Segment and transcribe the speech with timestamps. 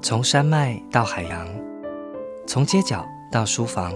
[0.00, 1.48] 从山脉到海洋，
[2.46, 3.92] 从街角到书房，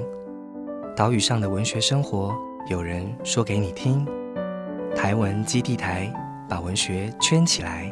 [0.96, 2.34] 岛屿上的文学生活，
[2.68, 4.04] 有人说给你听。
[4.96, 6.12] 台文基地台
[6.48, 7.88] 把文学圈起来。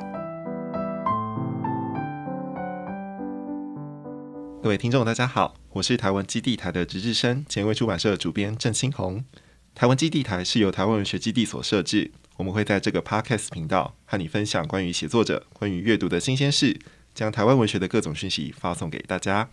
[4.60, 9.24] 各位听众，大家好，我是台湾基地台的执志生，前卫出版社主编郑清红。
[9.72, 16.78] 台湾基地台是由台湾文学基地所设置，我们会在这个 Podcast 频道和你分享关于写作者、关于阅读的新鲜事，
[17.14, 19.48] 将台湾文学的各种讯息发送给大家。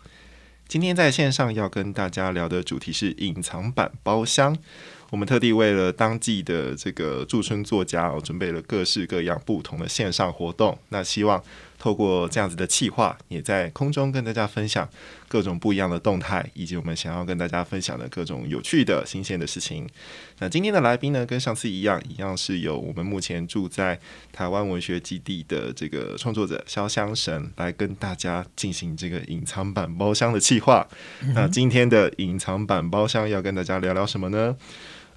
[0.68, 4.58] 今天在线上要跟大家聊的主题是隐藏版包厢。
[5.10, 10.78] 我们特地为了当季的这个驻村作家，哦，准备了各式各样不同的线上活动。
[10.90, 11.42] 那希望
[11.80, 14.88] 透过这样子的企划，也在空中跟大家分享
[15.30, 19.88] 各种不一样的动态，以及我们想要跟大家分享的各种有趣的新鲜的事情。
[20.40, 23.98] 那今天的来宾呢，跟上次一样，一样是由我们目前住在
[24.34, 30.86] 台湾文学基地的这个创作者潇湘神来跟大家进行这个隐藏版包厢的企划。
[31.34, 34.58] 那今天的隐藏版包厢要跟大家聊聊什么呢？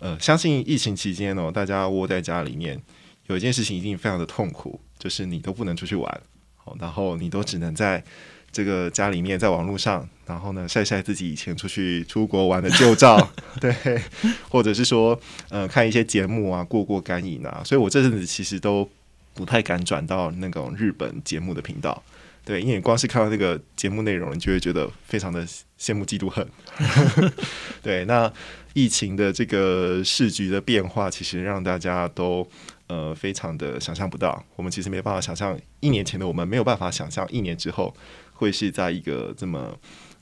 [0.01, 2.81] 呃，相信疫情期间哦，大家窝在家里面，
[3.27, 6.21] 有一件事情一定非常的痛苦，就是你都不能出去玩，
[6.57, 8.03] 好，然后你都只能在
[8.51, 13.75] 这个家里面，在网络上，然后呢晒晒自己以前出去出国玩的旧照， 对，
[14.49, 15.21] 或者是说
[15.51, 18.89] 呃看一些节目啊，过过干瘾啊，所以我这阵子其实都
[19.35, 22.03] 不太敢转到那种日本节目的频道。
[22.45, 25.47] 对，因为光是看到那个节目内容，你就会觉得非常的
[25.79, 26.47] 羡慕、嫉妒、恨。
[27.83, 28.33] 对，那
[28.73, 32.49] 疫情的这个市局的变化，其实让大家都
[32.89, 34.45] 呃非常的想象不到。
[34.57, 37.95] 我们其实没办法想象，一年前的我们没有办法想象，一年之后
[38.33, 39.79] 会是在一个这么。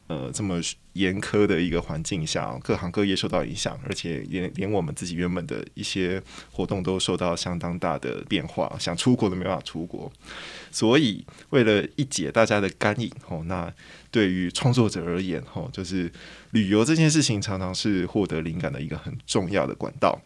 [0.08, 0.58] 呃，这么
[0.94, 6.20] 严苛的一个环境下，各行各业受到影响，而且连连我们自己原本的一些
[6.50, 10.10] 活动都受到相当大的变化，想出国都没办法出国。
[10.70, 13.70] 所以，为了一解大家的干瘾，吼，那
[14.10, 16.10] 对于创作者而言，吼，就是
[16.52, 20.18] 旅游这件事情常常是获得灵感的一个很重要的管道。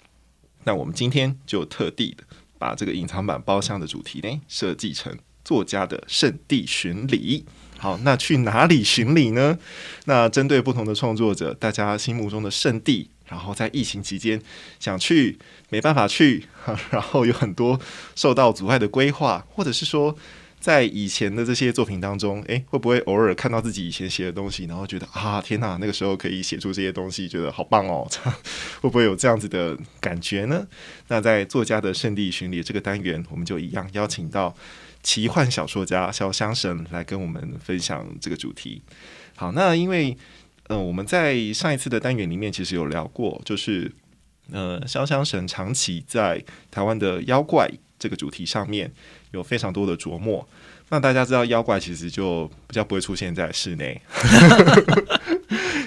[0.63, 2.23] 那我们今天就特地的
[2.57, 7.45] 把这个隐藏版包厢的主题呢，设计成作家的圣地巡礼。
[7.83, 9.59] 好，那去哪里巡礼呢？
[10.05, 14.41] 那针对不同的创作者，大家心目中的圣地，然后在疫情期间
[14.79, 15.37] 想去
[15.69, 16.45] 没办法去，
[16.91, 17.81] 然后有很多
[18.15, 20.17] 受到阻碍的规划，或者是说
[20.61, 28.09] 在以前的这些作品当中，诶，会不会偶尔看到自己以前写的东西，然后觉得啊，天哪，那个时候可以写出这些东西，觉得好棒哦，
[28.81, 30.65] 会不会有这样子的感觉呢？
[31.09, 34.55] 那在作家的圣地巡礼这个单元，我们就一样邀请到。
[35.03, 38.83] 奇幻小说家潇湘神来跟我们分享这个主题。
[39.35, 40.17] 好，那因为
[40.69, 43.91] 呃，我们在上一次的单元里面其实有聊过，就是
[44.53, 47.69] 呃，潇湘神长期在台湾的妖怪
[47.99, 48.93] 这个主题上面
[49.33, 50.47] 有非常多的琢磨。
[50.91, 54.01] 那大家知道，妖怪其实就比较不会出现在室内。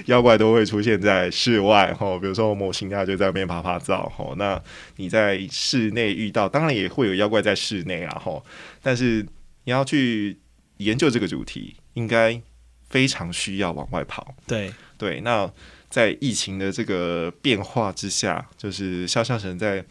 [0.06, 4.34] 妖怪都会出现在室外，哈，比如说某星啊就在那边拍拍照，哈。
[4.36, 4.60] 那
[4.96, 8.42] 你在室内遇到，当然也会有妖怪在室内啊，哈。
[8.82, 9.26] 但是
[9.64, 10.38] 你要去
[10.78, 12.40] 研究这个主题，应该
[12.88, 14.34] 非常需要往外跑。
[14.46, 15.50] 对对，那
[15.88, 19.84] 在疫情的这个变化之下，就是肖像神在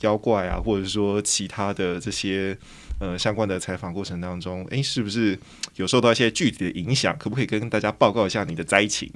[0.00, 2.56] 妖怪啊，或者说其他的这些。
[3.00, 5.36] 呃，相关的采访过程当中，诶，是不是
[5.76, 7.16] 有受到一些具体的影响？
[7.18, 9.10] 可不可以跟大家报告一下你的灾情？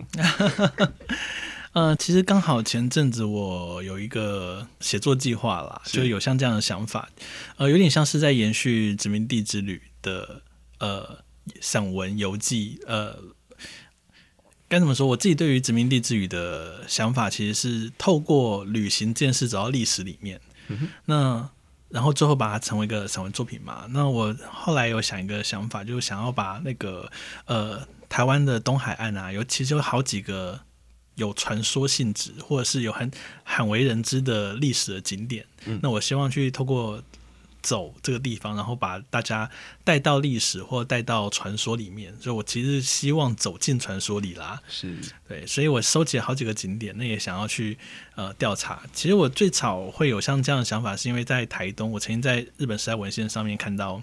[1.72, 7.08] 呃，其实刚好前阵子我有一个写作计划啦，就有像这样的想法，
[7.58, 10.40] 呃，有点像是在延续《殖民地之旅》的
[10.78, 11.18] 呃
[11.60, 12.80] 散文游记。
[12.86, 13.14] 呃，
[14.68, 15.06] 该怎么说？
[15.08, 20.40] 我自己对于《殖民地之旅》的想法，其实是透过旅行这件事走到历史里面。
[21.04, 21.50] 那
[21.88, 23.86] 然后最后把它成为一个散文作品嘛？
[23.90, 27.10] 那我后来有想一个想法，就是想要把那个
[27.46, 30.60] 呃台湾的东海岸啊，有其实有好几个
[31.14, 33.10] 有传说性质，或者是有很
[33.44, 35.46] 罕为人知的历史的景点。
[35.80, 37.02] 那我希望去透过。
[37.66, 39.50] 走这个地方，然后把大家
[39.82, 44.62] 带到历史或带到传说里面，所以我其实希望走进传说里啦。
[44.68, 44.94] 是
[45.26, 47.76] 对，所以我收集了好几个景点，那也想要去
[48.14, 48.84] 呃调查。
[48.92, 54.00] 其实我最早会有像这样的想法，是因为在台东，我曾经在日本时代文献上面看到。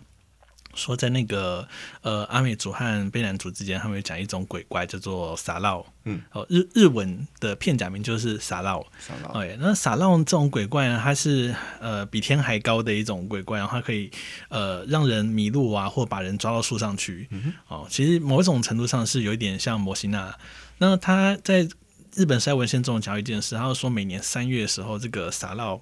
[0.76, 1.68] 说在那个
[2.02, 14.10] 呃阿美族和卑南族之间，他们有讲一种鬼怪叫做撒烙，嗯，哦日日文的片假名就是撒烙，撒烙，哎，那撒浪这种鬼怪呢，它是呃比天还高的一种鬼怪，然后它可以
[14.50, 20.36] 呃让人迷路啊，或把人抓到树上去，嗯哦，其实某一种程度上是有一点像摩西娜。
[20.80, 21.68] 那他在
[22.16, 25.82] 日本塞文献中讲一件事，他说每年三月的时候，这个撒烙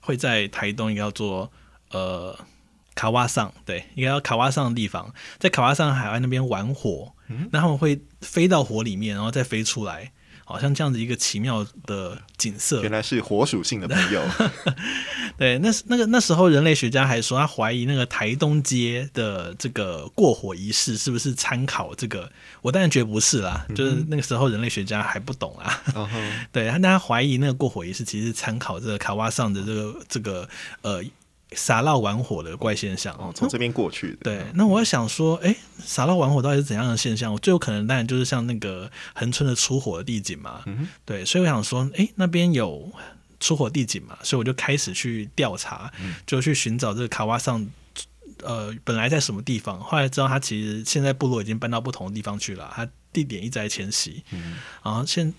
[0.00, 1.50] 会在台东一个叫做
[1.90, 2.38] 呃。
[3.00, 7.14] 卡瓦桑，对，应该叫卡瓦桑的地方，在卡瓦桑海湾那边玩火，
[7.50, 10.12] 那他们会飞到火里面，然后再飞出来。
[10.44, 14.20] 好像这样子一个奇妙的景色，原来是火属性的朋友。
[15.38, 22.30] 对，那那个那时候人类学家还说，他怀疑那个台东街的这个过火仪式是不是参考这个？
[22.60, 25.82] 我当然觉得不是啦，就是那个时候人类学家还不懂啊。
[26.52, 30.48] 对，他大家怀疑那个过火仪式其实参考这个卡瓦上的这个这个
[30.82, 31.02] 呃。
[31.52, 34.18] 撒浪玩火的怪现象哦，从这边过去的。
[34.22, 37.36] 对，那我想说，哎，撒浪玩火到底是怎样的现象？
[37.38, 40.62] 最有可能当然就是像那个横村的出火的地景嘛。
[40.66, 42.92] 嗯对，所以我想说，哎，那边有
[43.40, 45.92] 出火地景嘛，所以我就开始去调查，
[46.24, 47.66] 就去寻找这个卡瓦上，
[48.42, 49.80] 呃，本来在什么地方？
[49.80, 54.22] 后来知道他其实现在部落已经搬到不同的地方去了，他地点一直在迁徙。
[54.30, 55.34] 嗯，然后现。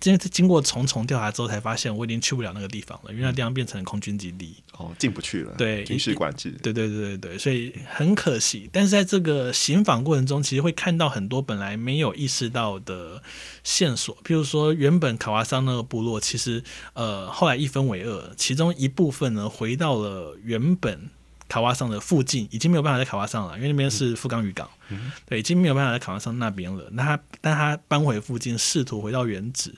[0.00, 4.56] 今天经过重重调查之后，才发现我已经去不了那个地方了，因为那地方变成了空军基地。
[4.76, 5.54] 哦，进不去了。
[5.56, 6.50] 对，军事管制。
[6.62, 8.68] 对对对对对，所以很可惜。
[8.72, 13.22] 但是在这个寻访过程中，其实会看到很多本来没有意识到的
[13.62, 14.14] 线索。
[14.24, 21.08] 譬如说，原本卡瓦桑那个部落，其实呃后来一分为二，其中一部分呢回到了原本。
[21.54, 24.68] 卡瓦上的附近已经没有办法在卡瓦上了，因为那边是富冈渔港，
[25.24, 26.88] 对，已经没有办法在卡瓦上那边了。
[26.90, 29.72] 那他，但他搬回附近，试图回到原址。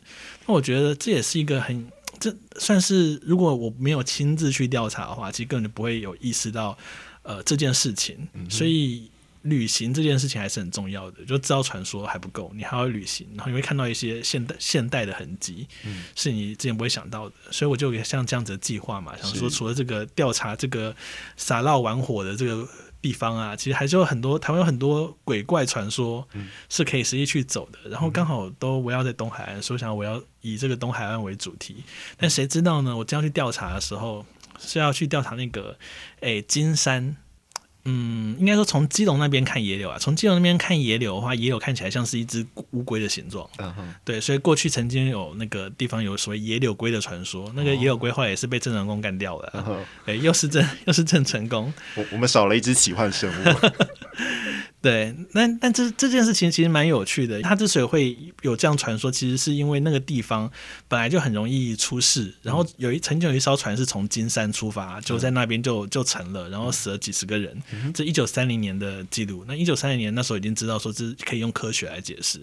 [0.47, 1.87] 那我觉得这也是一个很，
[2.19, 6.79] 这算是如果我没有亲自去调查的话，其实根本就不会有意识到
[7.23, 8.27] 呃这件事情。
[8.49, 9.11] 所以。
[9.47, 20.95] 旅行这件事情还是很重要的，就知道传说还不够，你还要旅行，然后你会看到一些现代现代的痕迹，嗯，是你之前不会想到的，所以我就像这样子的计划嘛，想说除了这个调查这个
[21.37, 22.69] 撒烙玩火的这个
[23.01, 26.27] 地方啊，其实还是有很多台湾有很多鬼怪传说，
[26.69, 31.85] 是可以实际去走的，然后刚好都围绕在东海岸，所以想我要以这个东海岸为主题，
[32.17, 32.97] 但谁知道呢？
[32.97, 34.27] 我将要去调查的时候
[34.59, 35.79] 是要去调查那个
[36.21, 37.17] 诶金山。
[37.89, 43.49] 嗯，应该说从基隆那边看野柳啊，从基隆那边看野柳的话，野柳看起来像是一只乌龟的形状。
[43.59, 49.51] 嗯哼，对，所以过去曾经有那个地方有所谓野柳龟的传说，那个野柳龟后来也是被郑成功干掉了。
[49.55, 51.73] 嗯哼，对，又是郑又是郑成功。
[51.95, 53.35] 我我们少了一只奇幻生物。
[54.87, 57.43] 对，那但这这件事情其实蛮有趣的。
[57.43, 60.49] 它之所以会有这样传说，其实是因为那个地方
[60.87, 62.33] 本来就很容易出事。
[62.41, 67.61] 然后有一曾经有一艘船是从金山出发，就在那边就就沉了，然后死了几十个人。
[67.93, 69.45] 这一九三零年的记录。
[69.49, 72.41] 那一九三零年那时候已经知道说这可以用科学来解释。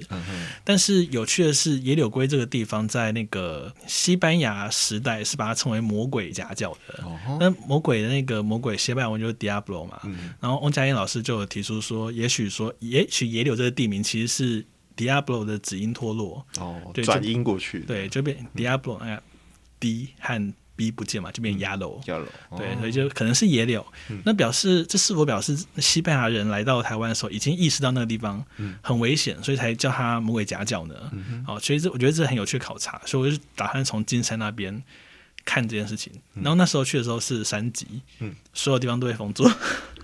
[0.65, 6.99] 但是有趣的是，野柳龟这个地方在那个西班牙时代是把它称为魔鬼夹角的。
[7.39, 10.01] 那魔鬼的那个魔鬼西班牙文就是 Diablo 嘛。
[10.41, 14.65] 然后翁佳音老师就有提出说，也许说，也许野柳这个地名其实是
[14.95, 16.45] Diablo 的子音脱落。
[16.57, 19.21] 哦，转音过去，对，就变 Diablo，哎
[19.79, 22.03] ，D 和 B 不见嘛，就变 Yellow，
[22.57, 23.85] 对，所以就可能是野柳。
[24.25, 28.43] 那表示这是否表示西班牙人来到台湾的时候已经意识到那个地方
[28.81, 30.95] 很危险，所以才叫它魔鬼夹角呢？
[31.47, 34.81] 哦，所以这我觉得这很有趣考察，所以我就打算从金山那边
[35.45, 36.11] 看这件事情。
[36.33, 37.85] 然后那时候去的时候是三级，
[38.17, 39.47] 嗯，所有地方都被封住，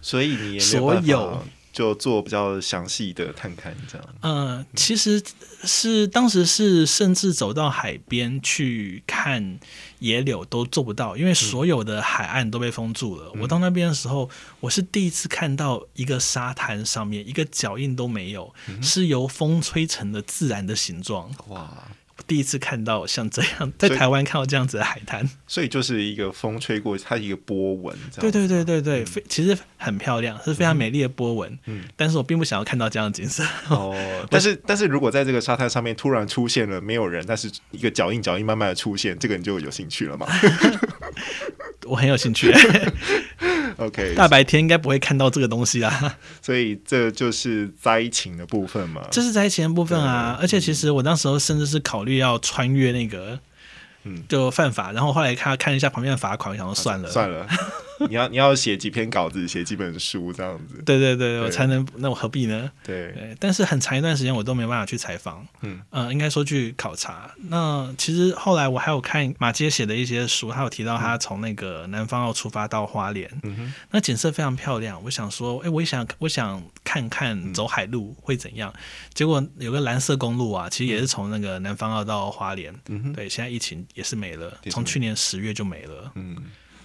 [0.04, 1.44] 所以你所有。
[1.80, 4.06] 就做比较详细的探看，这样。
[4.20, 5.24] 嗯，其实
[5.64, 9.58] 是当时是甚至走到海边去看
[10.00, 13.32] 野柳都做不到，因为所有的海岸都被封住了。
[13.40, 14.30] 我到那边的时候，
[14.60, 21.32] 我是第一次看到一个沙滩上面一个脚印都没有，是由风吹成的自然的形状。
[21.48, 21.88] 哇！
[22.28, 31.58] 第一次看到像这样，在台湾看到这样子的海滩，所以就是一个风吹过，它一个波纹，对对对对对，非其实很漂亮，是非常美丽的波纹。
[31.66, 33.44] 嗯，但是我并不想要看到这样的景色。
[33.70, 33.96] 哦，
[34.30, 40.28] 但是但是如果在这个沙滩上面突然出现了没有人，但是一个脚印脚印慢慢的出现，这个你就有兴趣了吗？
[41.86, 42.54] 我很有兴趣。
[43.90, 49.02] OK，大白天应该不会看到这个东西啊， 所以这就是灾情的部分嘛。
[49.12, 53.40] 这是灾情的部分啊，而且其实我那时候甚至是考虑要穿越那个。
[54.06, 57.46] 嗯，就犯法，然后后来看看一下旁边的罚款，想说算了算了，
[58.08, 62.72] 你要你要写几篇稿子，写几本书这样子，对对对，我才能，那我何必呢？
[62.84, 67.32] 对，但是很长一段时间我都没办法去采访，嗯呃，应该说去考察。
[67.50, 75.02] 那其实后来我还有看马街写的一些书，他有提到他从那个南方要出发到花莲，嗯哼，那景色非常漂亮。
[75.04, 78.74] 我想说，哎，我也想我想看看走海路会怎样。
[79.14, 83.80] 结果有个蓝色公路啊，其实也是从那个南方澳到花莲，嗯哼，对，现在疫情。
[83.96, 86.12] 也是没了，从去年十月就没了。
[86.16, 86.36] 嗯，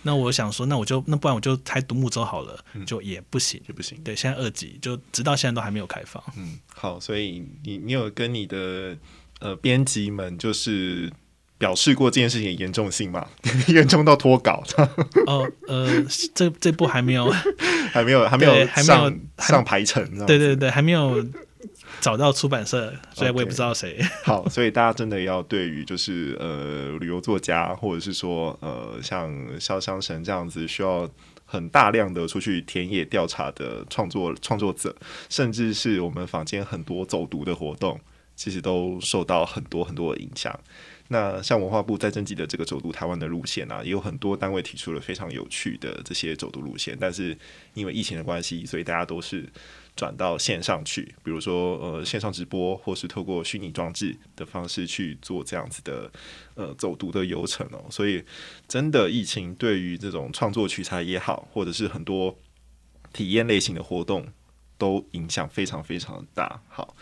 [0.04, 2.56] 那我想说，那我就那不然我就开独木舟好了，
[2.86, 3.98] 就也不行，就不行。
[4.04, 6.22] 对，现在二级，就直到现在都还没有开放。
[6.36, 8.96] 嗯，好，所以你你有跟你的
[9.40, 11.12] 呃编辑们就是。
[11.56, 13.26] 表示过这件事情的严重性吗？
[13.68, 14.62] 严重到脱稿？
[15.24, 17.30] 哦，呃，这这部还没有，
[17.92, 20.04] 还没有，还没有还没有上排程。
[20.26, 21.24] 对对对，还没有
[22.04, 23.98] 找到出版社，所以我也不知道谁。
[24.22, 31.10] 好，所以大家真的要对于就是呃旅游作家，或者是说呃像潇湘神这样子需要。
[31.46, 34.92] 很大量的出去田野调查的创作创作者，
[35.28, 38.00] 甚至是我们坊间很多走读的活动，
[38.34, 40.58] 其实都受到很多很多的影响。
[41.08, 47.36] 那像文化部在征集的这个走读台湾的路线啊，也有很多单位提出了非常有趣的这些走读路线，但是
[47.74, 49.46] 因为疫情的关系，所以大家都是。
[49.96, 56.10] 转到线上去，比如说呃线上直播，或是透过虚拟装置的方式去做这样子的
[56.54, 57.84] 呃走读的流程哦。
[57.90, 58.24] 所以
[58.66, 62.36] 真的疫情对于这种创作取材也好，或者是很多
[63.12, 64.26] 体验类型的活动，
[64.76, 66.60] 都影响非常非常大。
[66.68, 66.96] 好，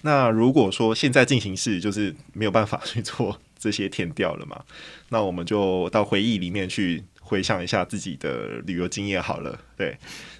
[0.00, 4.64] 那如果说现在进行式就是没有办法去做这些填调了嘛，
[5.10, 7.04] 那我们就到回忆里面去。
[7.28, 9.94] 回想一下自己的旅游经验好了，对。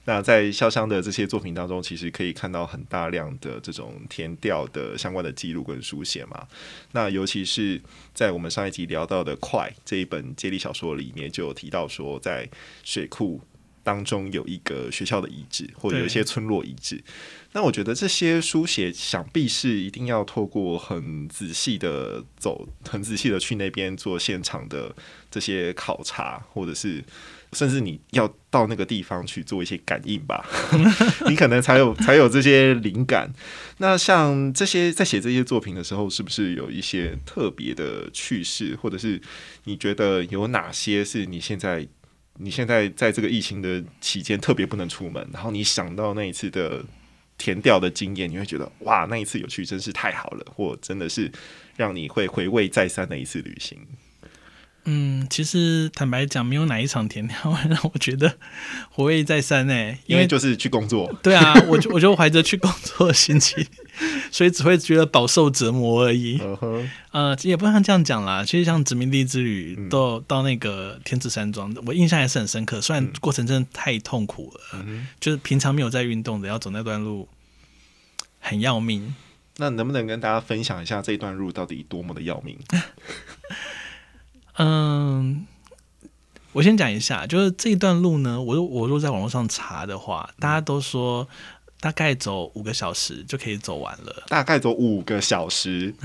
[0.07, 6.49] 那在潇湘的这些作品当中，其实可以看到很大量的这种填调的相关的记录跟书写嘛。
[6.93, 7.79] 那尤其是
[8.15, 12.49] 在我们上一集聊到的《快》这一本接力小说里面，就有提到说，在
[12.83, 13.39] 水库
[13.89, 17.03] 当中有一个学校的遗址，或者有一些村落遗址。
[17.53, 24.95] 那我觉得这些书写想必是一定要透过很仔细的走，很仔细的去那边做现场的
[25.31, 27.03] 这些考察，或者是
[27.55, 30.47] 甚至你要到那个地方去做一些感应吧，
[31.27, 33.33] 你可能才有才有这些灵感。
[33.79, 39.19] 那像这些在写这些作品的时候，是不是有一些特别的趣事，或者是
[39.65, 41.89] 你觉得有哪些是你现在
[42.39, 46.85] 你现在在这个疫情的期间特别不能出门，然后你想到那一次的。
[47.41, 51.31] 填掉的经验，你会觉得哇，那一次有趣真是太好了，或真的是
[51.77, 53.79] 让你会回味再三的一次旅行。
[54.85, 57.37] 嗯，其实坦白讲，没有哪一场填掉
[57.69, 58.37] 让我觉得
[58.91, 61.15] 回味再三呢，因为就是去工作。
[61.23, 63.67] 对啊，我就我就怀着去工作的心情，
[64.31, 66.41] 所以只会觉得饱受折磨而已。
[67.11, 68.43] 呃，也不能这样讲啦。
[68.43, 72.81] 其实像殖民地之旅，到到那个天池山庄，我印象还是很深刻。
[72.81, 74.85] 虽然过程真的太痛苦了，
[75.21, 77.29] 就是平常没有在运动的，要走那段路
[78.41, 79.15] 很要命。
[79.59, 82.57] 那能不能跟大家分享一下这一段路到底多么的要命？
[84.59, 85.47] 嗯，
[86.53, 91.29] 我先讲一下，就是这一段路呢，我我若在网络上查的话，大家都说
[91.81, 95.95] 大概走五个小时就可以走完了，大概走五个小时。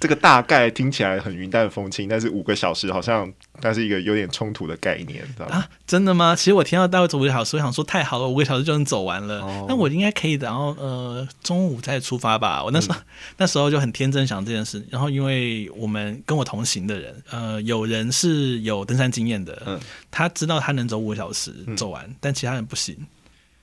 [0.00, 5.62] 这个大概听起来很云淡风轻，但是五个小时好像那是一个有点冲突的概念，知道吗？
[5.86, 6.34] 真的吗？
[6.34, 12.64] 其实我听到大概走五个小时，我想说太好了，五个小时就能走完了，那我应该可以，然后呃中午再出发吧。
[12.64, 12.98] 我那时候
[13.36, 19.78] 那时候就很天真想这件事，然后因为我们跟我同行的人，呃，有人是有登山经验的，嗯，
[20.10, 22.96] 他知道他能走五个小时走完，但其他人不行。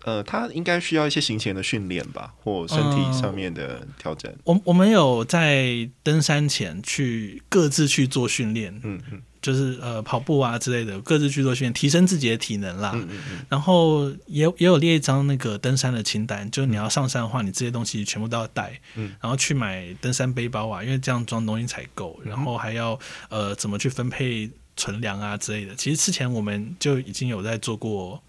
[0.07, 4.33] 呃，他应该需要一些行前的训练吧，或身体上面的调整。
[4.45, 12.93] 我我们有在登山前去各自去做训练，嗯嗯，就是呃跑步啊之类的，各自去做训练，提升自己的体能啦。
[12.95, 13.45] 嗯嗯嗯。
[13.49, 18.79] 然后也也有列一张那个登山的清单，就是你要上山的话，你这些东西全部都要带。
[18.95, 19.13] 嗯。
[19.19, 22.17] 然后去买登山背包啊，因为这样装东西才够。
[22.23, 22.97] 然后还要
[23.27, 25.75] 呃怎么去分配存粮啊之类的。
[25.75, 28.23] 其实之前我们就已经有在做过。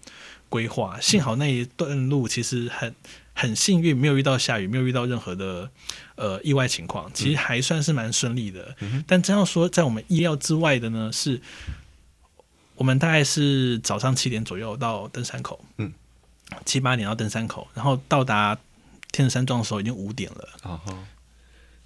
[0.49, 2.93] 规划，幸好那一段路其实很
[3.33, 5.69] 很幸运，没有遇到下雨，没有遇到任何的
[6.15, 8.75] 呃意外情况，其实还算是蛮顺利的。
[9.07, 11.39] 但真要说在我们意料之外的呢，是
[12.75, 15.93] 我们大概是早上七点左右到登山口，嗯，
[16.65, 18.57] 七八点到登山口，然后到达
[19.11, 20.49] 天子山庄的时候已经五点了。
[20.63, 20.81] 哦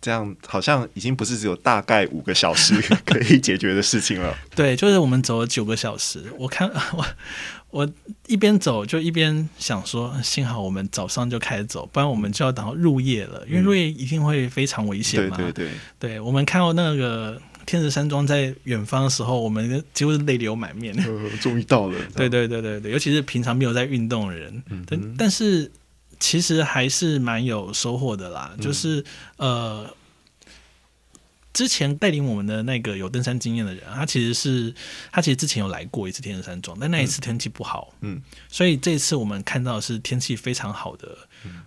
[0.04, 4.38] 这样好像已经不是只有大概五个小时 可以解决的事情了。
[4.54, 7.06] 对，就是我们走了九个小时，我看 我。
[7.74, 7.90] 我
[8.28, 15.36] 一边走就一边想说，幸好我们早上就开始走，不然我们就要等到入夜了，因为入夜一定会非常危险嘛。
[15.36, 15.72] 对对对，
[16.12, 20.96] 对我们看到那个天池山庄在远方的时候，我们几乎是泪流满面。
[21.42, 21.98] 终于到了。
[22.16, 25.72] 对对对对对，尤其是平常没有在运动的人，但但是
[26.24, 29.04] 其实还是蛮有收获的啦，就是
[29.36, 29.94] 呃。
[31.54, 34.74] 之前带领我们的那个有登山经验的人，他其实是
[35.12, 41.16] 他其实之前有来过一次天山庄，但那一次天气不好，嗯，所以这一次我们看到是天气非常好的，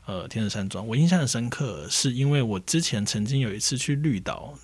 [0.06, 0.84] 呃，天山庄。
[0.84, 4.58] 我印象很深刻，是因为我之前曾经有一次去绿岛，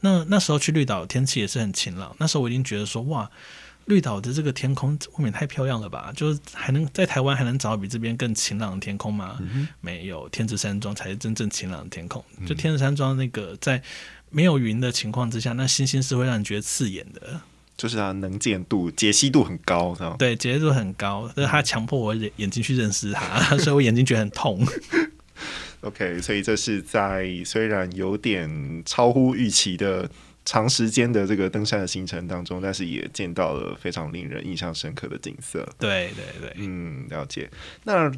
[0.00, 3.30] 那那时候去绿岛天气也是很晴朗，那时候我已经觉得说哇，
[3.86, 6.12] 绿岛的这个天空未免太漂亮了吧？
[6.16, 9.38] 就是还能在台湾还能找到比这边更晴朗的天空吗？
[9.80, 12.24] 没有，天池山庄才是真正晴朗的天空。
[12.46, 13.82] 就天池山庄那个在
[14.30, 17.40] 没有云的情况之下，那星星是会让你觉得刺眼的。
[17.76, 24.64] 就是它能见度、解析度很高，对，解析度很高，但是它强迫我眼眼睛去认识它， 所以我眼睛觉得很痛。
[25.82, 30.08] OK，所以这是在虽然有点超乎预期的
[30.44, 35.66] 长时间的这个登山的行程当中，但是也见到了非常令人印象深刻的景色。
[35.78, 37.50] 对对对，嗯，了解。
[37.84, 38.12] 那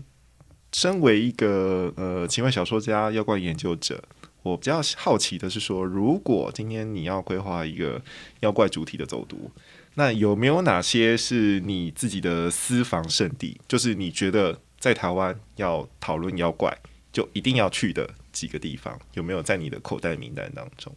[0.72, 4.02] 身为一个呃奇幻小说家、妖怪研究者，
[4.42, 8.02] 我比较好奇的是说，如果今天你要规划一个
[8.40, 9.50] 妖怪主题的走读，
[9.94, 13.58] 那有没有哪些是你自己的私房圣地？
[13.66, 16.76] 就是你觉得在台湾要讨论妖怪，
[17.12, 20.92] 就一定要去的几个地方，有没有在你的口袋名单当中？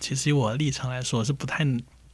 [0.00, 1.64] 其实以我的立场来说是不太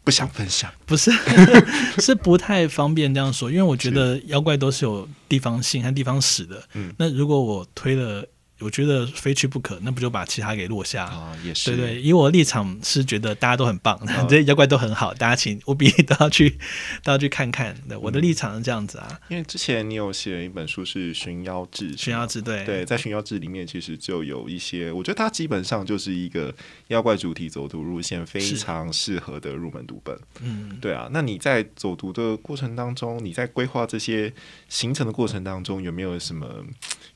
[0.02, 1.10] 不想分享， 不是
[2.00, 6.62] 是不太方便这样说，因为我觉得妖怪都是有地方性和地方史的。
[6.74, 6.92] 嗯。
[6.98, 8.26] 那如果我推了，
[8.64, 11.04] 我觉得非去不可，那不就把其他给落下？
[11.04, 16.58] 啊，也是，对对，以我的立场是觉得大家都很棒，哦 这些妖怪都很好，大家请务必都要去
[17.02, 17.76] 都要去看看。
[17.86, 19.20] 对，我的立场是这样子啊。
[19.28, 26.54] 因为之前你有写了一本书是《寻妖志》，寻妖志对对，在《寻妖志》里面其实就有一些，我觉得它基本上就是一个
[26.88, 30.18] 妖怪主题走读路线非常适合的入门读本。
[30.40, 34.32] 嗯，对啊，那你在走读的过程当中，你在规划这些
[34.70, 36.64] 行程的过程当中，有没有什么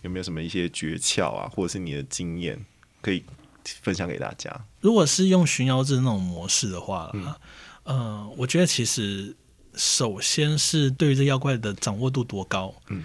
[0.02, 2.64] 有没有什么一些诀窍啊，或者是你的经验
[3.00, 3.25] 可以
[3.83, 4.64] 分享给大家？
[4.80, 7.35] 如果是用寻妖志那种模式的话，嗯、
[7.85, 9.35] 呃，我觉得其实
[9.75, 13.04] 首先是对于这妖怪的掌握度多高，嗯，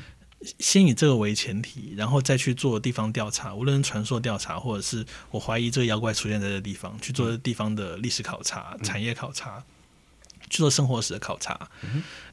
[0.60, 9.64] 先以这个为前提，然后再去做地方调查，无论是传说调查，或者是我怀疑这个妖怪出现在这个地方，去做这地方的历史考察、产业考察，
[10.50, 11.70] 去做生活史的考察，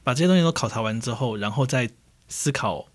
[0.02, 1.90] 把这些东西都考察完之后，然后再
[2.28, 2.86] 思考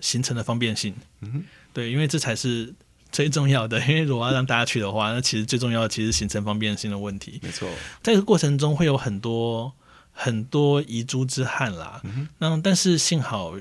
[0.00, 2.72] 形成的方便性，嗯对，因为这才是
[3.12, 3.78] 最重要的。
[3.86, 7.38] 因为如果要让大家去的话，那其实最重要的其实是行程方便性的问题。
[7.42, 7.68] 没错，
[8.00, 9.70] 在这个过程中会有很多
[10.12, 12.00] 很多遗珠之憾啦。
[12.38, 13.54] 那但是幸好，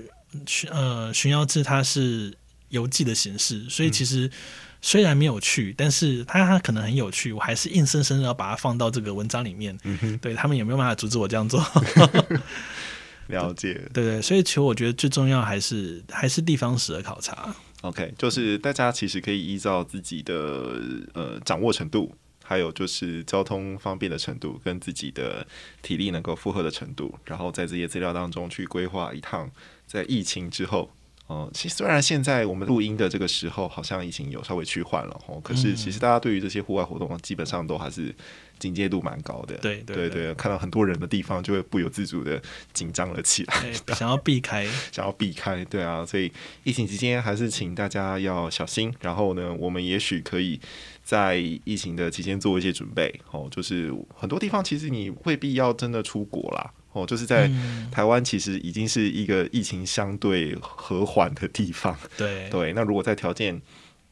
[0.45, 2.37] 寻呃寻妖志它是
[2.69, 4.29] 游记的形式，所以其实
[4.81, 9.77] 虽然没有去，但是它它可能很有趣，我还是硬生生的要把它放到这个文章里面。
[10.21, 11.63] 对他们也没有办法阻止我这样做。
[13.27, 13.73] 了解。
[13.93, 17.55] 对对，所以其实我觉得最重要还是还是地方史的考察。
[17.83, 20.33] OK，就是大家其实可以依照自己的
[21.13, 25.45] 呃掌握程度，还有就是交通方便的程度，跟自己的
[25.81, 29.51] 体力能够负荷的程度，然后在这些资料当中去规划一趟
[29.85, 30.89] 在疫情之后。
[31.27, 38.13] 哦、其实虽然现在我们录音的这个时候好像疫情有稍微趋缓了哦，可是其实大家对于这些户外活动基本上都还是
[38.59, 39.55] 警戒度蛮高的。
[39.57, 42.41] 对对对对，看到很多人的地方就会不由自主的
[42.73, 43.73] 紧张了起来。
[43.93, 44.65] 想要避开。
[44.91, 46.31] 想要避开，对啊，所以
[46.63, 48.93] 疫情期间还是请大家要小心。
[49.01, 50.59] 然后呢，我们也许可以
[51.03, 53.13] 在疫情的期间做一些准备。
[53.31, 56.71] 哦，就是很多地方其实你未必要真的出国啦。
[56.93, 61.97] 哦，就是在嗯台湾，其实已经是一个疫情相对和缓的地方。
[62.15, 63.59] 对对，那如果在条件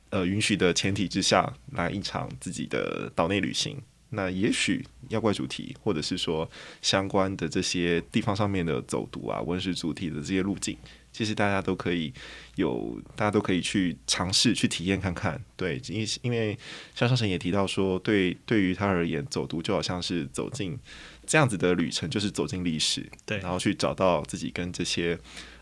[0.10, 3.80] 呃允许的前提之下，来一场自己的岛内旅行，
[4.14, 6.50] 那也许妖怪主题，或者是说
[6.82, 10.78] 相关的这些地方上面的走读啊、文史主题的这些路径，
[11.12, 12.14] 其实大家都可以
[12.56, 15.42] 有，大家都可以去尝试去体验看看。
[15.56, 16.58] 对，因因为
[16.94, 20.78] 像上神也提到说，对对于他而言，走读就好像是走进
[21.26, 25.18] 这样子的旅程，就是走进历史，对然后去找到自己跟这些。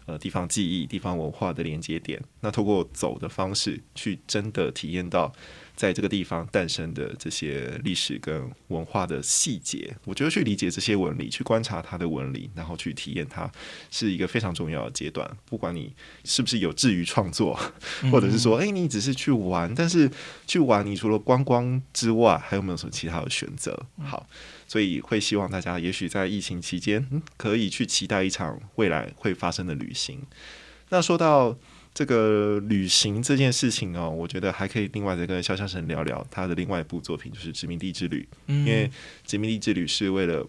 [0.05, 5.31] 呃，地方记忆、地方文化的连接点，那透过走的方式去真的体验到
[5.79, 13.49] 在这个地方诞生的这些历史跟文化的细节，我觉得去理解这些纹理，去观察它的纹理，然后去体验它，
[13.89, 15.25] 是一个非常重要的阶段。
[15.45, 17.57] 不管你是不是有志于创作，
[18.11, 20.11] 或者是说，哎、你只是去玩，但是
[20.45, 23.85] 去玩，你除了观光之外，还有没有什么其他的选择？
[24.03, 24.27] 好。
[24.67, 30.19] 所以会希望大家，也许在疫情期间，嗯，可以去期待一场未来会发生的旅行。
[30.89, 31.57] 那说到
[31.99, 38.25] 这个旅行这件事情哦，我觉得还可以另外再跟肖先生聊聊他的另外一部作品，就是《殖民地之旅》。
[38.47, 38.59] 嗯。
[38.59, 38.87] 因为
[39.25, 40.47] 《殖民地之旅》是为了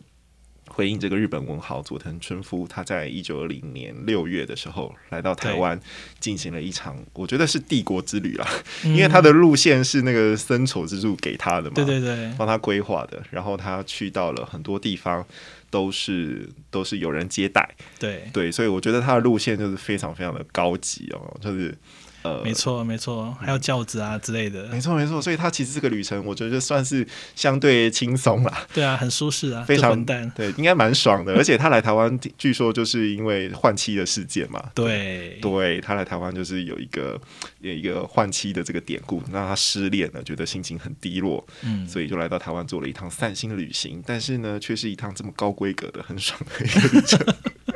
[0.69, 5.81] 回应这个日本文豪佐藤春夫，他在一九二零年六月的时候来到台湾，
[6.21, 8.47] 进行了一场我觉得是帝国之旅啦，
[8.87, 15.27] 因为他的路线是那个森丑之助给他的嘛，对对对，帮他规划的，然后他去到了很多地方，
[15.71, 18.29] 都是都是有人接待，对。
[18.33, 21.77] 对，所以我觉得他的路线就是非常非常的高级哦，就是
[22.23, 28.67] 呃，没错没错，还有轿子啊之类的，没错没错，所以他其实这个旅程，我觉得算是相对轻松啦。
[28.75, 30.05] 对啊，很舒适啊，非常。
[30.35, 31.35] 对，应该蛮爽的。
[31.35, 34.63] 而且他来台湾，据说就是因为换妻的事件嘛。
[34.75, 37.21] 对，对他来台湾就是有一个
[37.61, 44.03] 有一个换妻的这个典故，那他失恋了，觉得心情很低落，嗯，所以就来到台湾做了一趟散心的旅行。
[44.07, 47.19] 但是呢，却是一趟这么高规格的、很爽的一个旅程。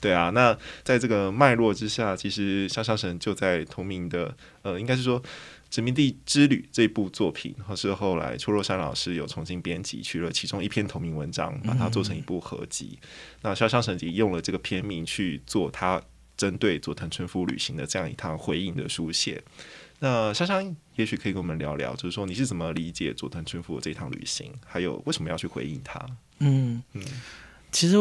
[0.00, 5.20] 对啊，那在这个脉络之下，其实香香神就在同名的呃，应该是说
[5.68, 12.98] 《殖民地之旅》这部作品，或是后来邱若山老师有重新编辑，取了其中一篇同名文章，把它做成一部合集。
[13.42, 16.02] 那香香神也用了这个片名去做他
[16.34, 19.42] 针对佐藤春夫旅行的这样一趟回应的书写。
[19.98, 26.00] 那香香也许可以跟我们聊聊，就是说你是怎么理解佐藤春夫的这趟旅行，还有为什么要去回应他？
[26.38, 27.04] 嗯嗯，
[27.70, 27.96] 其实。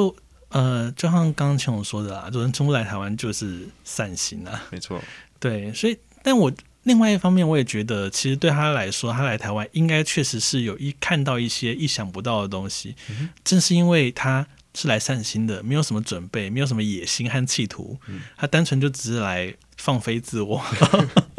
[0.49, 5.01] 呃，就像刚刚秦总说的啦，昨天中国来台湾就是散心啊，没错。
[5.39, 6.51] 对，所以，但我
[6.83, 12.95] 另外一方面，我也觉得，其实对他来说，他来台湾应该确实是有一看到一些意想不到的东西。
[13.43, 17.99] 正是因为他是来散心的，没有什么准备，没有什么野心和企图，
[18.35, 20.61] 他单纯就只是来放飞自我。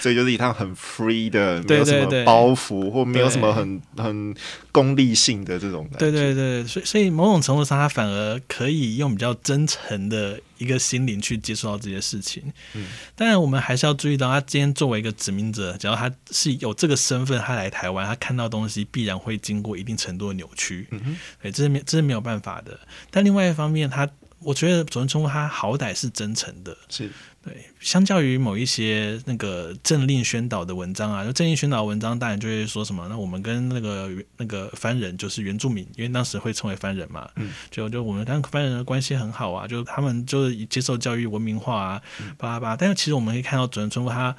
[0.00, 4.34] 所以就是一趟很 free 的，没有什么包袱，或没有什么很很
[4.70, 5.98] 功利性的这种感觉。
[5.98, 12.42] 对对对，所以所以某种程度上，他反而可以用比较真诚的一个心灵去接触到这些事情。
[12.74, 20.86] 嗯，当然我们还是要注意到，他今天作为一个殖民者，只要他是有这个身份，他来台湾，他看到东西必然会经过一定程度的扭曲。
[20.90, 22.78] 嗯哼，对，这是没这是没有办法的。
[23.10, 24.08] 但另外一方面，他
[24.40, 26.76] 我觉得左文冲他好歹是真诚的。
[26.88, 27.10] 是。
[27.44, 42.02] 对，相较于某一些那个政令宣导的文章啊，就政令宣导文章，当然就会说什么，那我们跟那个那个番人就是原住民，因为当时会称为番人嘛，嗯，就就我们跟番人的关系很好啊，就他们就是接受教育文明化啊，
[42.38, 42.76] 巴拉巴。
[42.76, 44.36] 但是其实我们可以看到，主人春夫他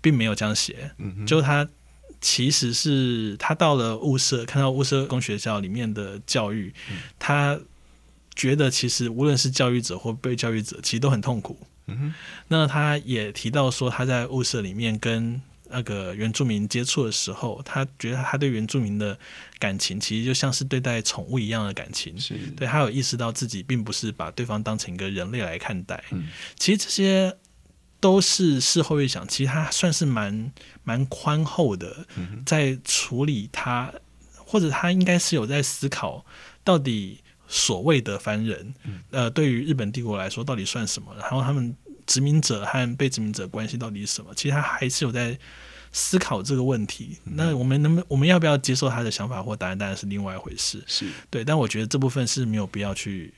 [0.00, 1.68] 并没有这样写，嗯，就他
[2.22, 6.72] 其实是他到了雾社，看到雾社公学校里面的教育，
[7.18, 7.60] 他
[8.34, 11.58] 觉得其实无论是教育者或被教育者，其实都很痛苦。
[12.48, 19.16] 那他也提到说，他在物社里面跟那个原住民接触的时候，他觉得他对原住民的
[19.58, 22.18] 感情其实就像是对待宠物一样的感情。
[22.18, 26.02] 是对他有意识到自己并不是把对方当成一个人类来看待。
[26.10, 26.26] 嗯，
[26.58, 27.36] 其实这些
[28.00, 32.04] 都是事后一想，其实他算是蛮蛮宽厚的，
[32.44, 33.92] 在处理他，
[34.36, 36.24] 或者他应该是有在思考
[36.64, 37.20] 到底。
[37.52, 38.72] 所谓的凡人，
[39.10, 41.12] 呃，对于日本帝国来说，到底算什么？
[41.18, 44.32] 然后他们殖民者和被殖民者关系到底是什么？
[44.36, 45.36] 其实他还是有在
[45.90, 47.18] 思考这个问题。
[47.24, 49.76] 那我们能不能，我们要不要接受他的想法或答案？
[49.76, 50.80] 当然是另外一回事。
[50.86, 53.34] 是对，但我觉得这部分是没有必要去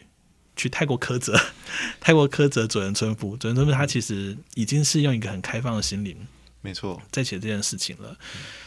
[0.57, 1.35] 去太过苛责，
[1.98, 3.35] 太过苛责佐人春夫。
[3.38, 6.14] 佐人春夫他其实已经是用一个很开放的心灵，
[6.61, 8.14] 没错，在写这件事情了。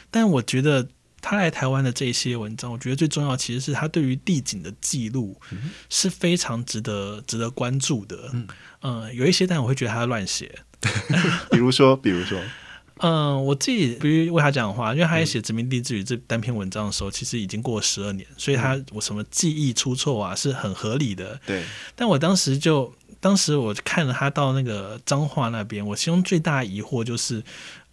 [0.10, 0.88] 但我觉得。
[1.28, 5.36] 他来台湾的这些文章，我觉得最重要其实是他对于地景的记录
[5.90, 8.32] 是非常值得值得关注的。
[8.84, 10.60] 嗯，有一些，但我会觉得他乱写。
[11.50, 12.40] 比如说，比如说，
[13.00, 21.42] 嗯， 我自己比如为他讲话，因为他在写《殖民地之旅》这单篇文章的时候，其实已经过了十二年，所以他我什么记忆出错啊，是很合理的。
[21.44, 21.64] 对，
[21.96, 22.94] 但我当时就
[23.26, 27.42] 当时我看了他到那个彰化那边，我其中最大的疑惑就是。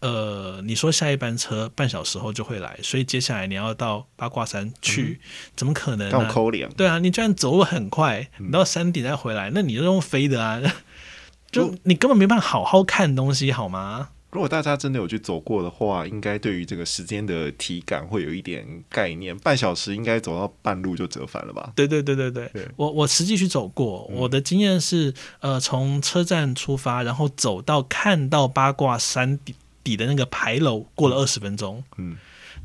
[0.01, 5.21] 呃，你说下一班车半小时后就会来，所以接下来你要到八卦山去，
[5.55, 6.29] 怎么可能呢？
[6.77, 10.61] 对啊，你居然走路很快，你到山顶再回来，那你就用飞的啊？
[11.53, 14.09] 就你根本没办法好好看东西，好吗？
[14.33, 19.37] 如果大家真的有去走过的话，应该对于这个时间的体感会有一点概念。
[19.39, 21.73] 半小时应该走到半路就折返了吧？
[21.77, 29.55] 对对对对对，我我实际去走过，我的经验是，呃，从车站出发，然后走到看到八卦山底。
[29.85, 32.17] 底的那个牌楼过了二十分钟，嗯，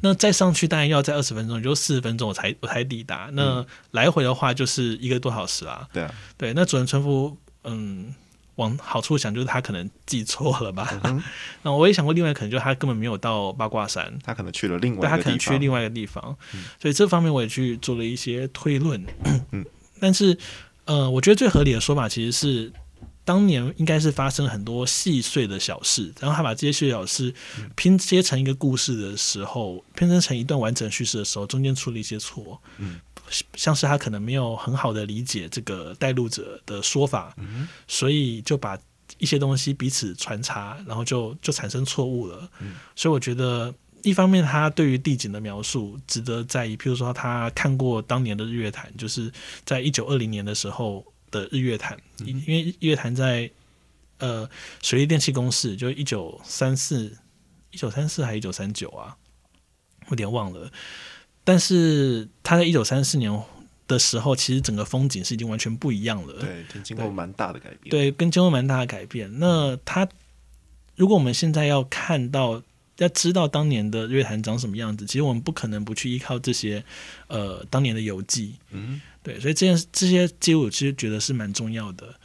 [0.02, 3.28] 那再上去当然要在二十分钟，也就四十分钟我才我才抵达。
[3.34, 5.90] 那来回的话就是一个多小时啊。
[5.92, 6.54] 对啊，对。
[6.54, 8.14] 那主人村夫，嗯，
[8.58, 11.02] 往好处想，就是他可能记错了吧。
[11.64, 16.36] 那我也想过，另外可能就是他根本没有到八卦山，他可能去了另外，他可能去另外一个地方。
[16.80, 19.04] 所以这方面我也去做了一些推论。
[19.52, 19.66] 嗯，
[20.00, 20.38] 但是
[20.86, 22.72] 呃，我觉得最合理的说法其实是。
[23.28, 27.34] 当年应该是发生很多细碎的小事，然后他把这些细碎小事
[27.76, 33.02] 拼接成一个故事的时候，拼接成一段完整叙事的时候，中间出了一些错，嗯，
[33.56, 38.78] 像是他可能没有很好的理解这个带路者的说法，嗯，所以就把
[39.18, 49.32] 一些东西彼此穿插，然后就就产生错误了，嗯，所以我觉得一方面他对于地景的描述值得在意，譬如说他看过当年的日月潭，就是
[49.66, 51.06] 在一九二零年的时候。
[51.30, 53.52] 的日月潭，因为日月潭在
[54.20, 54.50] 呃
[54.82, 57.18] 水利电气公式，就一九三四
[57.72, 59.14] 一九三四还是一九三九啊，
[60.10, 60.72] 有点忘了。
[61.48, 63.32] 但是他在一九三四年
[63.88, 66.34] 的时候，其实整个风景是已经完全不一样了。
[66.42, 67.90] 对，经过蛮大的改变。
[67.90, 69.40] 对，跟经过蛮大的改变。
[69.40, 70.06] 那他
[70.98, 72.62] 如果我们现在要看到。
[73.00, 76.84] 要知道当年的乐坛长什么样子，其实我们不可能不去依靠这些，
[77.28, 78.56] 呃，当年的游记。
[78.72, 82.16] 嗯，对，所以这件这些记录其实觉得是蛮重要的。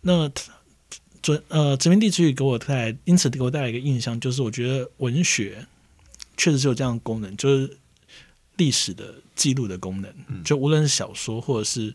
[0.00, 0.28] 那
[1.22, 5.64] 准呃殖民地之语给我带来，因此给我带来一个印象，就是我觉得文学
[6.36, 7.78] 确实是有这样的功能，就是
[8.58, 10.44] 历史的记录的功能。
[10.44, 11.94] 就无论是小说，或者是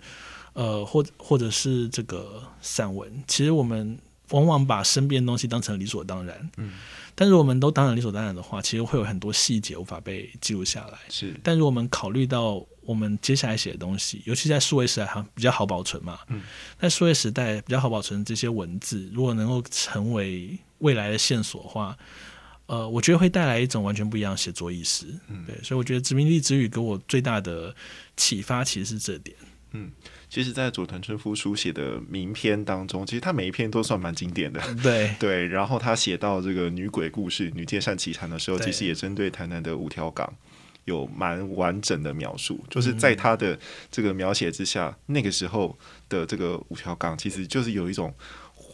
[0.54, 4.00] 呃，或或者是这个散文，其实我们
[4.30, 6.50] 往往把身边的东西当成理所当然。
[6.58, 6.72] 嗯。
[7.16, 10.98] 但是我们都当然理所当然的话，其实会有很多细节无法被记录下来。
[11.10, 16.18] 是，但如果我们考虑到我们接下来写的东西，尤其在数位时代，还，比较好保存嘛。
[16.30, 16.42] 嗯。
[16.80, 21.96] 在数位时代比较好保存这些文字，如果能够成为未来的线索的话，
[22.66, 25.06] 呃，我觉得会带来一种完全不一样的写作意识。
[25.28, 25.44] 嗯。
[25.46, 27.76] 对，所以我觉得殖民地之语给我最大的
[28.16, 29.36] 启发，其实是这点。
[29.72, 29.92] 嗯。
[30.30, 34.60] 其实，在佐藤春夫书写的名篇当中，其实他每一篇都算蛮经典的。
[34.82, 40.34] 对 对，然后他写到这个女鬼故事、女剑善奇谈的时候，其实也针对台南的五条港
[40.86, 42.64] 有蛮完整的描述。
[42.68, 43.60] 就是在他的
[43.92, 45.78] 这个描写之下，那个时候
[46.10, 48.12] 的这个五条港，其实就是有一种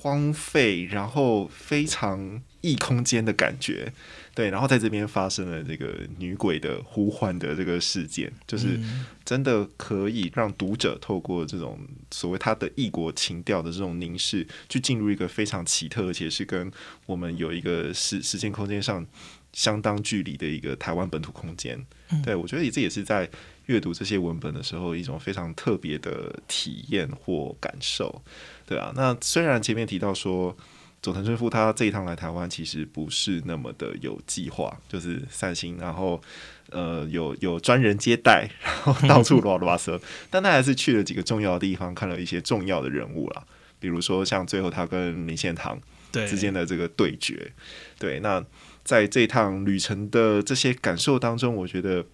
[0.02, 3.92] 荒废，然后非常异空间的感觉。
[4.34, 8.80] 对，然后在这边发生了这个女鬼的呼唤的这个事件，就是
[9.26, 11.78] 真的可以让读者透过这种
[12.12, 16.72] 所谓他的异国情调的这种凝视，去进入一个非常奇特，而且是跟
[17.06, 19.06] 我们有一个时时间空间上
[19.52, 21.86] 相当距离的一个台湾本土空间。
[22.24, 23.30] 对我觉得这也是在
[23.66, 28.24] 阅读这些文本的时候一种非常特别的体验或感受。
[28.70, 30.56] 对啊，那虽然前面提到说。
[31.02, 36.22] 佐藤春夫他这一趟来台湾，其实不是那么的有计划，就是散心，然后
[36.72, 39.98] 呃有有专人接待，然后到处乱乱踱，
[40.30, 43.42] 但他还是去了几个重要的地方，看了一些重要的人物啦，
[43.80, 45.80] 比如说像最后他跟林献堂
[46.12, 47.50] 之间的这个对决。
[47.98, 48.44] 对，那
[48.84, 52.06] 在这趟旅程的这些感受当中，我觉得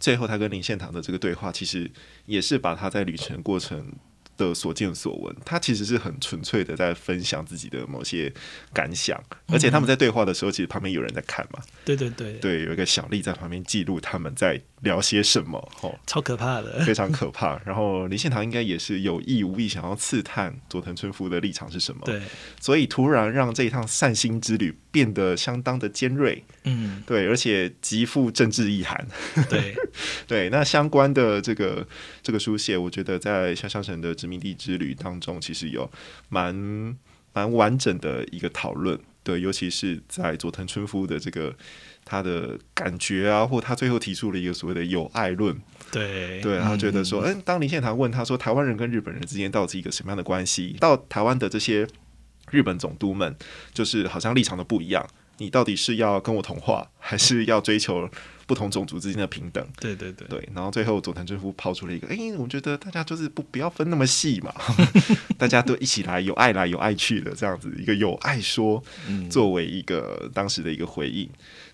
[0.00, 1.88] 最后他跟林献堂的这个对话，其实
[2.24, 3.92] 也是把他在旅程过程。
[4.36, 8.32] 的所见所闻，他其实是很纯粹的在分享自己的某些
[8.72, 11.60] 感想，而且他们在对话的时候，其实旁边有人在看嘛。
[11.84, 17.60] 对对对，对，有一个小丽在旁边记录他们在聊些什么，哦，超可怕的， 非常可怕。
[17.64, 22.20] 然后林献堂应该也是有意无意想要刺探佐藤春夫的立场是什么，对，
[22.60, 29.06] 所以突然让这一趟散心之旅变得相当的尖锐，嗯，对，而且极富政治意涵，
[29.48, 29.72] 对。
[30.26, 30.50] 对。
[30.50, 31.86] 那相关的这个
[32.22, 34.16] 这个书写，我觉得在萧湘神的。
[34.16, 35.90] 殖民地之旅当中，其实有
[36.30, 36.96] 蛮
[37.34, 41.54] 蛮完整的一个讨论，对，尤其是在佐藤春夫的这个
[42.06, 45.54] 他的感觉啊，或他最后提出了一个所谓的友爱论，
[45.90, 46.40] 对。
[46.40, 50.76] 对，他觉得说，嗯，当林献堂问他说，台湾人跟日本人之间到底是一个什么样的关系？
[50.78, 51.84] 到台湾的这些
[52.52, 53.36] 日本总督们，
[53.74, 55.04] 就是好像立场都不一样，
[55.38, 58.08] 你到底是要跟我同化，还是要追求？
[58.48, 64.54] 不同种族之间的平等，对对对对，然后最后佐藤政夫抛出了一个，哎，我觉得大家就是不不要分那么细嘛，
[65.36, 68.80] 大家都一起来，有爱来有爱去的这样子一个有爱说，
[69.28, 71.28] 作为一个当时的一个回应。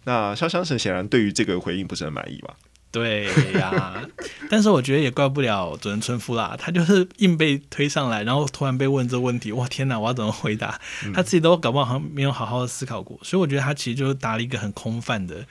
[0.05, 2.55] 那潇湘神显然对于这个回应不是很满意嘛？
[2.93, 3.25] 对
[3.55, 4.07] 呀，
[4.49, 10.79] 但是我觉得也怪不了佐藤春夫啦，他就是硬被推上来，然后突然被问这问题，哇天哪，我要怎么回答？
[11.15, 15.45] 他自己都搞不好好像没有好好的思考过，所以我觉得他其实就答了一个很空泛的。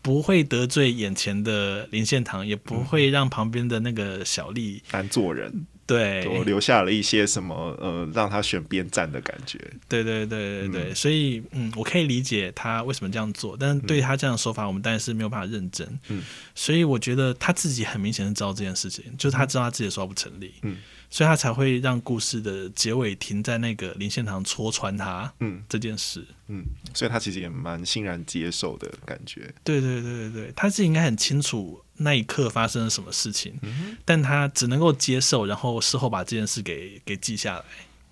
[0.00, 5.66] 不会得罪眼前的林献堂，也不会让旁边的那个小丽难做人。
[5.88, 9.58] 对，我留下了一些什么呃，让他选边站的感觉。
[9.88, 15.88] 对对对对对，所以嗯，我可以理解他为什么这样做，但是对他这样的说法，我们当然是没有办法认真。
[16.08, 16.22] 嗯，
[16.54, 20.52] 所以我觉得他自己很明显的知道这件事情，就是他知道他自己的说法不成立。
[20.60, 20.76] 嗯。
[21.10, 29.50] 所以他才会让故事的结尾停在那个林献堂戳穿他，嗯，这件事，嗯，所以他其实也蛮欣然接受的感觉。
[29.64, 33.60] 对对对对对，他自己应该很清楚那一刻发生了什么事情，
[34.04, 37.64] 但他只能够接受，然后事后把这件事给给记下来。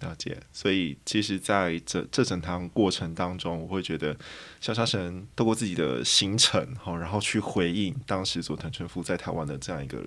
[0.08, 0.38] 了解。
[0.52, 4.14] 所以其实在这这整趟过程当中，我会觉得
[4.60, 10.04] 小沙神透过自己的行程，好，然后去回应当时佐藤春夫在台湾的这样一个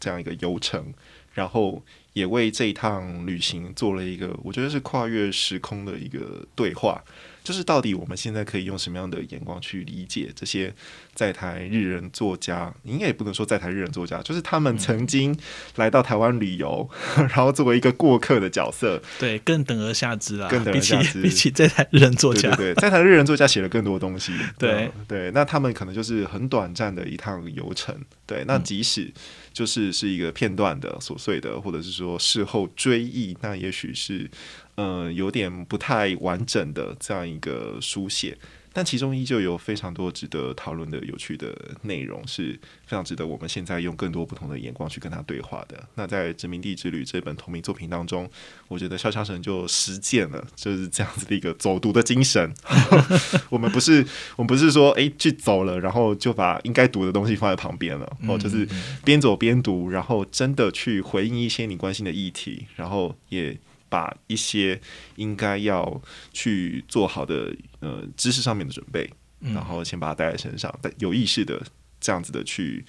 [0.00, 0.92] 这样一个游程，
[1.32, 1.84] 然后。
[2.16, 7.04] 也为这一趟旅行做了一个，我觉得是跨越时空的一个对话。
[7.46, 10.74] 就是到底我们现在可以用什么样的眼光去理解这些
[11.14, 12.74] 在台日人作家？
[12.82, 15.38] 应该也不能说在台日人作家，就是他们曾经
[15.76, 29.08] 来到台湾旅游，然后作为一个过客的角色，对，更等而下之啊，更等而下之，比起在台日人作家，对，在台日人作家写了更多东西， 对对，那他们可能就是很短暂的一趟游程，对，那即使
[29.52, 34.28] 就是是一个片段的琐碎的，或者是说事后追忆，那也许是。
[34.76, 38.36] 嗯，有点不太完整的这样一个书写，
[38.74, 42.52] 但其中依旧有非常多值得讨论的有趣的内容，是
[42.84, 45.82] 非常值得我们现在用更多不同的眼光去跟他对话的。
[45.94, 48.30] 那在《殖民地之旅》这本同名作品当中，
[48.68, 52.52] 我觉得肖枪神就实践了就是这样子的一个走读的精神。
[53.48, 58.68] 我们不是，我们不是说哎去走了，然后就把应该读的东西放在旁边了，哦，就是
[59.02, 63.58] 边走边读，然后真的去回应一些你关心的议题，然后也。
[63.88, 64.80] 把一些
[65.16, 66.00] 应该要
[66.32, 71.62] 去做好的呃知识上面的准备，然后先把它带在身上，但有意识的
[72.00, 72.84] 这样子的去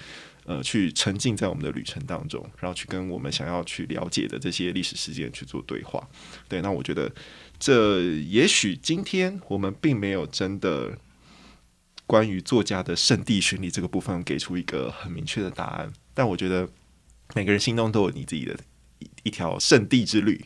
[0.45, 6.07] 呃去沉浸在我们的旅程当中，然后去跟我们想要去了解的这些历史事件去做对话。
[6.47, 7.11] 对，那我觉得
[7.59, 10.97] 这也许今天我们并没有真的
[12.05, 16.69] 关于作家的圣地巡礼这个部分给出一个很明确的答案，但我觉得
[17.35, 18.57] 每个人心中都有你自己的
[18.99, 20.45] 一一条圣地之旅。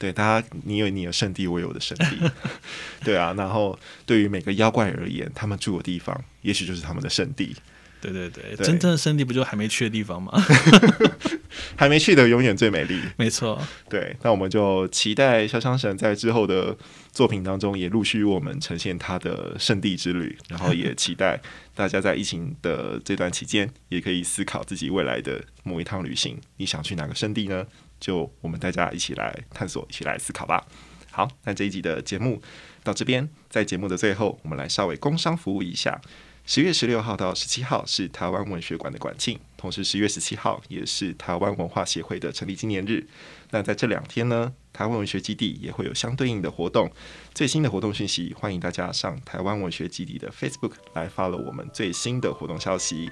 [0.00, 2.30] 对，大家，你有你的圣地，我有我的圣地，
[3.04, 3.34] 对啊。
[3.36, 7.54] 然后，对于每个妖怪而言，他们住的地方，也许就是他们的圣地。
[8.00, 10.32] 对对对，真正的圣地不就还没去的地方吗？
[11.76, 12.98] 还没去的永远最美丽。
[13.18, 13.60] 没错。
[13.90, 16.74] 对，那我们就期待潇湘神在之后的
[17.12, 20.34] 作品当中，也陆续为我们呈现他的圣地之旅。
[20.48, 21.38] 然后，也期待
[21.74, 27.66] 大家在疫情的这段期间，也可以思考自己未来的某一趟旅行，你想去哪个圣地呢？
[28.00, 30.66] 就我们大家一起来探索，一起来思考吧。
[31.12, 32.40] 好，那这一集的节目
[32.82, 36.00] 到这边，在节目的最后，我们来稍微工商服务一下。
[36.46, 43.06] 十月十六号到十七号是台湾文学馆的馆庆，同时十月十七号也是台湾文化协会的成立纪念日。
[43.50, 46.90] 那在这两天呢，台湾文学基地也会有相对应的活动。
[47.34, 53.10] 最新的活动讯息，欢迎大家上台湾文学基地的 Facebook 来发了我们最新的活动消息。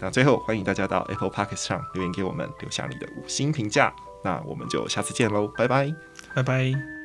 [0.00, 3.94] 那最后，欢迎大家到 Apple Podcast 上留言给我们，留下你的五星评价。
[4.22, 5.94] 那我们就下次见喽，拜拜，
[6.34, 6.99] 拜拜。